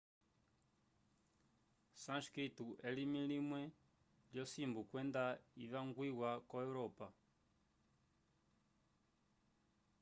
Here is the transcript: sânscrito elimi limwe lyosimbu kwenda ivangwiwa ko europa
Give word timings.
sânscrito 2.03 2.65
elimi 2.89 3.19
limwe 3.29 3.61
lyosimbu 4.31 4.79
kwenda 4.89 5.23
ivangwiwa 5.63 6.31
ko 6.49 6.55
europa 6.67 7.07